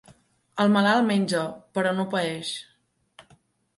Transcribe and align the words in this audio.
El 0.63 0.71
malalt 0.75 1.05
menja, 1.11 1.43
però 1.77 1.91
no 1.99 2.07
paeix. 2.17 2.55